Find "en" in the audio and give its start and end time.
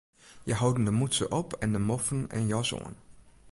1.63-1.71, 2.37-2.43